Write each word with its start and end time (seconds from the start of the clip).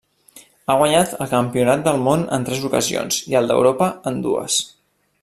Ha 0.73 0.77
guanyat 0.81 1.11
el 1.25 1.29
campionat 1.33 1.85
del 1.89 2.01
món 2.07 2.25
en 2.39 2.49
tres 2.49 2.65
ocasions 2.71 3.21
i 3.33 3.39
el 3.41 3.53
d'Europa 3.53 3.91
en 4.13 4.21
dues. 4.29 4.61